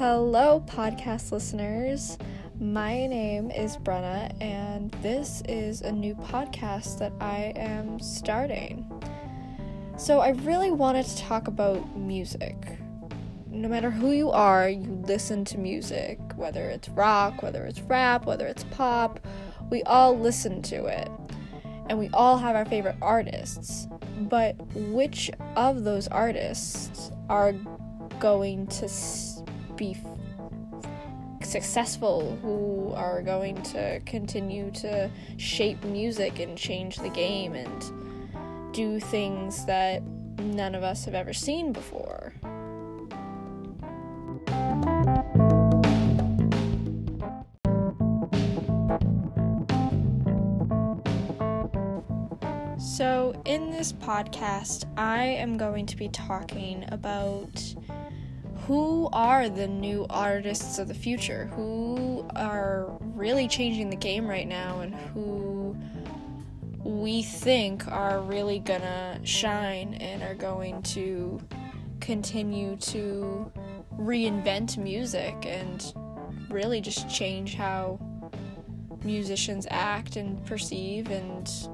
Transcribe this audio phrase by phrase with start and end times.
[0.00, 2.16] Hello, podcast listeners.
[2.58, 8.90] My name is Brenna, and this is a new podcast that I am starting.
[9.98, 12.78] So, I really wanted to talk about music.
[13.50, 18.24] No matter who you are, you listen to music, whether it's rock, whether it's rap,
[18.24, 19.20] whether it's pop,
[19.68, 21.10] we all listen to it.
[21.90, 23.86] And we all have our favorite artists.
[24.18, 27.52] But which of those artists are
[28.18, 28.88] going to
[29.80, 29.96] be
[31.42, 39.00] successful, who are going to continue to shape music and change the game and do
[39.00, 40.02] things that
[40.38, 42.34] none of us have ever seen before.
[52.78, 57.74] So, in this podcast, I am going to be talking about
[58.66, 64.46] who are the new artists of the future, who are really changing the game right
[64.46, 65.76] now, and who
[66.84, 71.40] we think are really gonna shine and are going to
[72.00, 73.50] continue to
[73.98, 75.92] reinvent music and
[76.48, 77.98] really just change how
[79.04, 81.68] musicians act and perceive and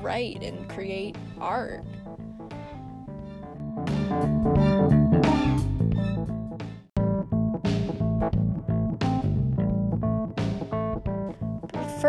[0.00, 1.84] write and create art.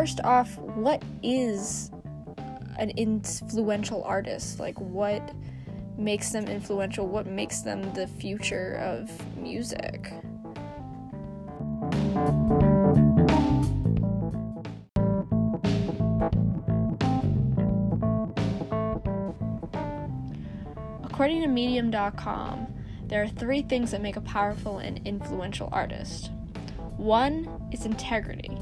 [0.08, 1.92] First off, what is
[2.80, 4.58] an influential artist?
[4.58, 5.36] Like, what
[5.98, 7.06] makes them influential?
[7.06, 10.14] What makes them the future of music?
[21.04, 22.68] According to Medium.com,
[23.08, 26.32] there are three things that make a powerful and influential artist.
[26.96, 28.58] One is integrity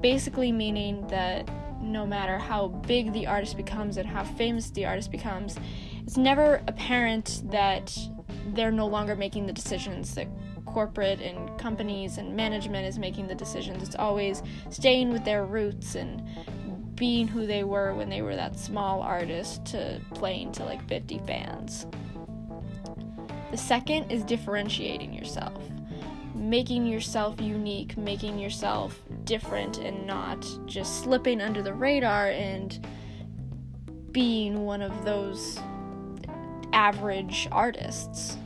[0.00, 1.48] basically meaning that
[1.80, 5.56] no matter how big the artist becomes and how famous the artist becomes,
[6.02, 7.96] it's never apparent that
[8.48, 10.26] they're no longer making the decisions that
[10.66, 13.82] corporate and companies and management is making the decisions.
[13.82, 16.22] It's always staying with their roots and
[16.94, 21.18] being who they were when they were that small artist to playing to like 50
[21.26, 21.86] fans.
[23.50, 25.62] The second is differentiating yourself
[26.40, 32.84] making yourself unique, making yourself different, and not just slipping under the radar and
[34.10, 35.60] being one of those
[36.72, 38.38] average artists.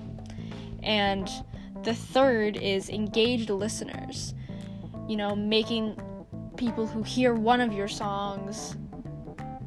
[0.83, 1.31] And
[1.85, 4.35] the third is engaged listeners.
[5.09, 5.97] You know, making
[6.57, 8.77] people who hear one of your songs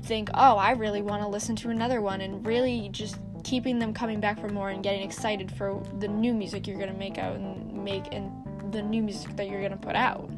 [0.04, 3.94] think, oh, I really want to listen to another one, and really just keeping them
[3.94, 7.18] coming back for more and getting excited for the new music you're going to make
[7.18, 7.38] out
[7.88, 8.30] make and
[8.74, 10.30] the new music that you're to put out.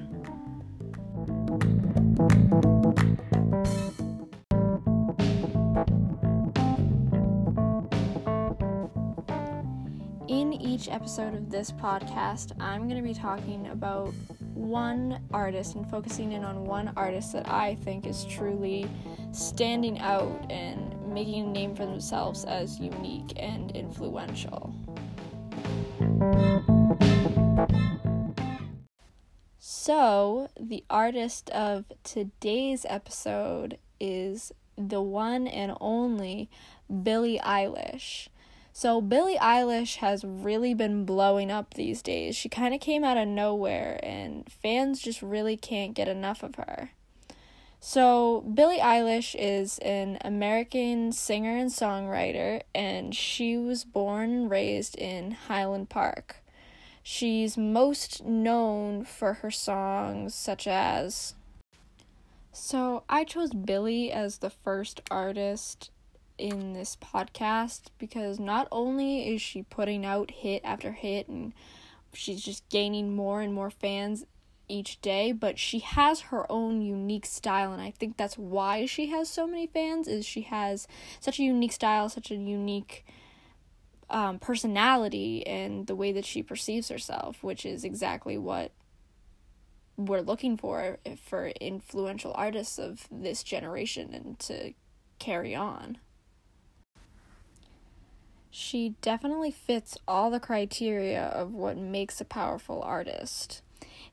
[10.27, 14.13] In each episode of this podcast, I'm going to be talking about
[14.53, 18.87] one artist and focusing in on one artist that I think is truly
[19.31, 24.71] standing out and making a name for themselves as unique and influential.
[29.81, 36.49] So, the artist of today's episode is the one and only
[37.01, 38.27] Billie Eilish.
[38.73, 42.35] So, Billie Eilish has really been blowing up these days.
[42.35, 46.55] She kind of came out of nowhere, and fans just really can't get enough of
[46.55, 46.91] her.
[47.79, 54.97] So, Billie Eilish is an American singer and songwriter, and she was born and raised
[54.97, 56.43] in Highland Park.
[57.03, 61.35] She's most known for her songs such as.
[62.51, 65.91] So, I chose Billie as the first artist
[66.37, 71.53] in this podcast because not only is she putting out hit after hit and
[72.13, 74.25] she's just gaining more and more fans
[74.67, 79.07] each day, but she has her own unique style and I think that's why she
[79.07, 80.87] has so many fans is she has
[81.19, 83.05] such a unique style, such a unique
[84.09, 88.71] um, personality and the way that she perceives herself, which is exactly what
[89.97, 94.73] we're looking for for influential artists of this generation and to
[95.19, 95.97] carry on.
[98.51, 103.61] She definitely fits all the criteria of what makes a powerful artist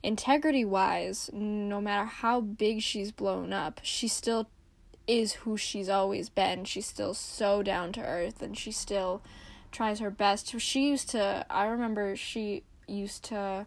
[0.03, 4.49] integrity wise, no matter how big she's blown up, she still
[5.07, 6.65] is who she's always been.
[6.65, 9.21] She's still so down to earth and she still
[9.71, 10.59] tries her best.
[10.59, 13.65] She used to, I remember she used to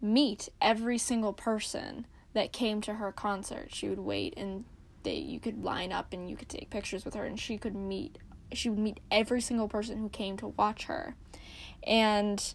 [0.00, 3.68] meet every single person that came to her concert.
[3.70, 4.64] She would wait and
[5.02, 7.74] they you could line up and you could take pictures with her and she could
[7.74, 8.18] meet
[8.52, 11.14] she would meet every single person who came to watch her.
[11.84, 12.54] And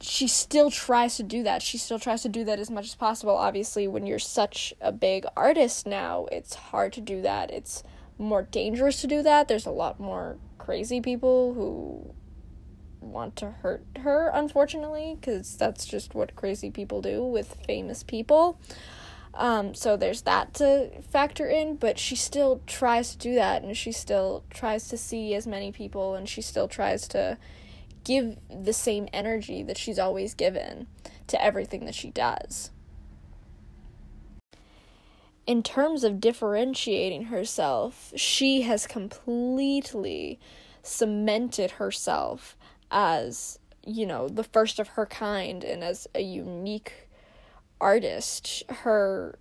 [0.00, 1.62] she still tries to do that.
[1.62, 3.36] She still tries to do that as much as possible.
[3.36, 7.50] Obviously, when you're such a big artist now, it's hard to do that.
[7.50, 7.84] It's
[8.18, 9.46] more dangerous to do that.
[9.46, 12.14] There's a lot more crazy people who
[13.00, 18.60] want to hurt her, unfortunately, because that's just what crazy people do with famous people.
[19.34, 23.76] Um, so there's that to factor in, but she still tries to do that, and
[23.76, 27.38] she still tries to see as many people, and she still tries to
[28.04, 30.86] give the same energy that she's always given
[31.26, 32.70] to everything that she does.
[35.48, 40.38] In terms of differentiating herself, she has completely
[40.82, 42.54] cemented herself
[42.90, 47.08] as, you know, the first of her kind and as a unique
[47.80, 48.62] artist.
[48.68, 49.38] Her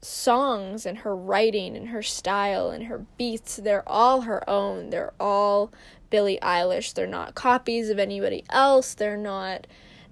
[0.00, 4.88] songs and her writing and her style and her beats, they're all her own.
[4.88, 5.74] They're all
[6.08, 6.94] Billie Eilish.
[6.94, 8.94] They're not copies of anybody else.
[8.94, 9.66] They're not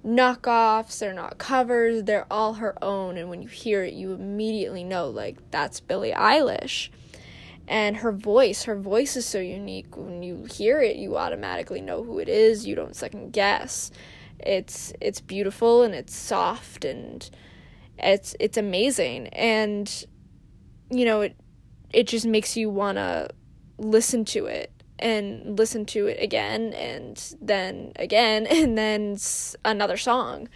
[0.08, 0.98] knockoffs.
[0.98, 2.04] They're not covers.
[2.04, 3.18] They're all her own.
[3.18, 6.88] And when you hear it, you immediately know, like, that's Billie Eilish.
[7.68, 9.96] And her voice, her voice is so unique.
[9.96, 12.66] When you hear it, you automatically know who it is.
[12.66, 13.90] You don't second guess.
[14.38, 17.28] It's it's beautiful and it's soft and
[17.98, 19.26] it's it's amazing.
[19.28, 20.06] And
[20.90, 21.36] you know, it
[21.92, 23.28] it just makes you want to
[23.76, 29.16] listen to it and listen to it again and then again and then
[29.64, 30.48] another song.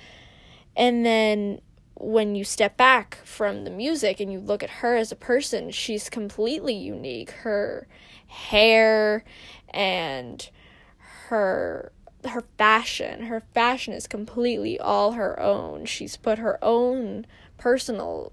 [0.76, 1.60] And then
[1.94, 5.70] when you step back from the music and you look at her as a person,
[5.70, 7.30] she's completely unique.
[7.30, 7.86] Her
[8.26, 9.24] hair
[9.70, 10.48] and
[11.28, 11.92] her
[12.24, 15.84] her fashion, her fashion is completely all her own.
[15.84, 17.26] She's put her own
[17.58, 18.32] personal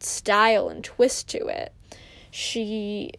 [0.00, 1.72] style and twist to it.
[2.30, 3.12] She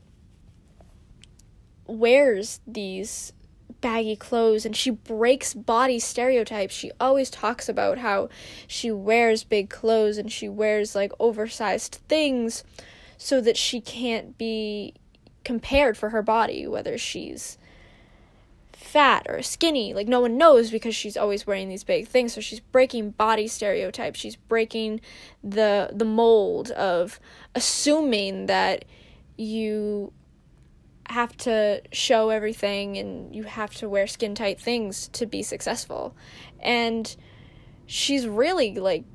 [1.88, 3.34] wears these
[3.82, 6.74] baggy clothes and she breaks body stereotypes.
[6.74, 8.30] She always talks about how
[8.68, 12.64] she wears big clothes and she wears like oversized things
[13.18, 14.94] so that she can't be
[15.44, 17.58] compared for her body, whether she's
[18.72, 19.94] fat or skinny.
[19.94, 22.34] Like no one knows because she's always wearing these big things.
[22.34, 24.20] So she's breaking body stereotypes.
[24.20, 25.02] She's breaking
[25.44, 27.20] the the mold of
[27.56, 28.86] assuming that
[29.36, 30.14] you
[31.14, 36.16] have to show everything and you have to wear skin tight things to be successful.
[36.60, 37.16] And
[37.86, 39.06] she's really like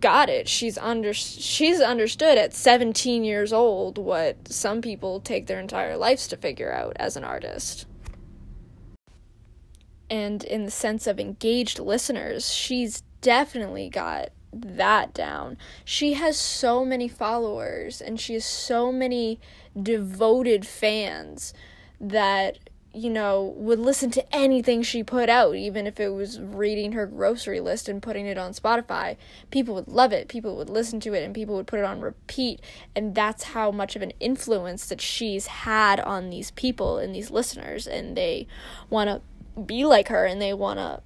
[0.00, 0.48] got it.
[0.48, 6.28] She's under she's understood at 17 years old what some people take their entire lives
[6.28, 7.86] to figure out as an artist.
[10.10, 14.28] And in the sense of engaged listeners, she's definitely got
[14.62, 15.56] that down.
[15.84, 19.40] She has so many followers and she has so many
[19.80, 21.52] devoted fans
[22.00, 22.58] that
[22.96, 27.06] you know would listen to anything she put out even if it was reading her
[27.06, 29.16] grocery list and putting it on Spotify.
[29.50, 30.28] People would love it.
[30.28, 32.60] People would listen to it and people would put it on repeat.
[32.94, 37.30] And that's how much of an influence that she's had on these people and these
[37.30, 37.86] listeners.
[37.86, 38.46] And they
[38.88, 41.02] want to be like her and they want to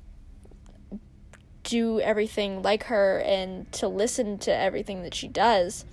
[1.69, 5.85] do everything like her and to listen to everything that she does,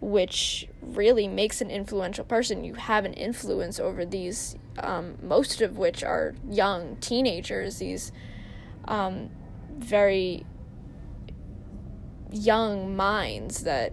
[0.00, 2.62] which really makes an influential person.
[2.62, 8.12] You have an influence over these, um, most of which are young teenagers, these
[8.84, 9.30] um,
[9.76, 10.46] very
[12.30, 13.92] young minds that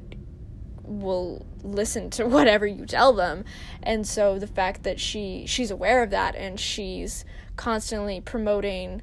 [0.84, 3.44] will listen to whatever you tell them
[3.82, 9.02] and so the fact that she she's aware of that and she's constantly promoting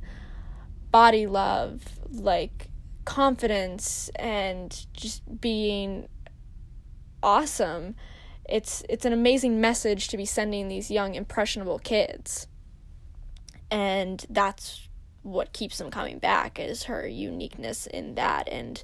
[0.92, 2.68] body love like
[3.04, 6.08] confidence and just being
[7.22, 7.94] awesome
[8.48, 12.46] it's it's an amazing message to be sending these young impressionable kids.
[13.70, 14.88] And that's
[15.22, 18.82] what keeps them coming back is her uniqueness in that and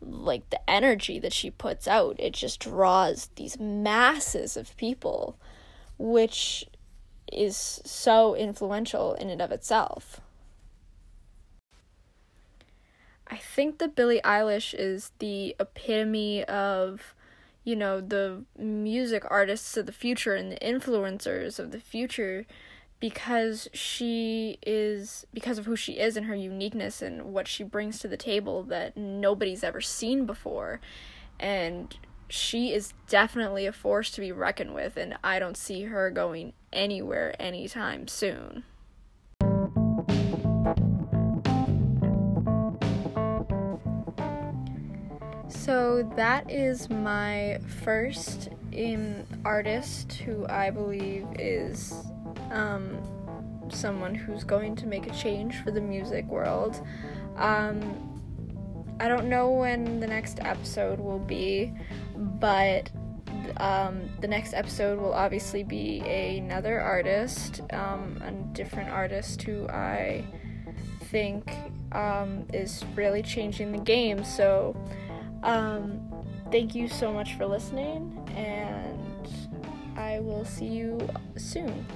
[0.00, 2.16] like the energy that she puts out.
[2.18, 5.38] It just draws these masses of people
[5.98, 6.64] which
[7.30, 10.20] is so influential in and of itself
[13.32, 17.14] I think that Billie Eilish is the epitome of,
[17.64, 22.44] you know, the music artists of the future and the influencers of the future
[23.00, 28.00] because she is because of who she is and her uniqueness and what she brings
[28.00, 30.78] to the table that nobody's ever seen before
[31.40, 31.96] and
[32.28, 36.52] she is definitely a force to be reckoned with and I don't see her going
[36.70, 38.64] anywhere anytime soon.
[45.62, 51.94] So that is my first um, artist who I believe is
[52.50, 52.98] um,
[53.68, 56.84] someone who's going to make a change for the music world.
[57.36, 58.10] Um,
[58.98, 61.72] I don't know when the next episode will be,
[62.16, 62.90] but
[63.58, 70.24] um, the next episode will obviously be another artist, um, a different artist who I
[71.04, 71.52] think
[71.92, 74.24] um, is really changing the game.
[74.24, 74.74] So,
[75.42, 76.00] um,
[76.50, 79.28] thank you so much for listening, and
[79.96, 81.86] I will see you soon.